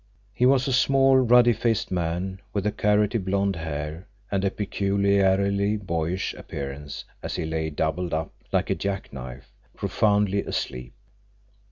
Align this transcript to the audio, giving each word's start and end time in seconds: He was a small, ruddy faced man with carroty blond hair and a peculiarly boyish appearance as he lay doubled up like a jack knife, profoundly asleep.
He 0.33 0.47
was 0.47 0.67
a 0.67 0.73
small, 0.73 1.17
ruddy 1.19 1.53
faced 1.53 1.91
man 1.91 2.39
with 2.53 2.65
carroty 2.75 3.19
blond 3.19 3.55
hair 3.55 4.07
and 4.31 4.43
a 4.43 4.49
peculiarly 4.49 5.77
boyish 5.77 6.33
appearance 6.33 7.05
as 7.21 7.35
he 7.35 7.45
lay 7.45 7.69
doubled 7.69 8.11
up 8.11 8.33
like 8.51 8.71
a 8.71 8.75
jack 8.75 9.13
knife, 9.13 9.53
profoundly 9.75 10.41
asleep. 10.43 10.95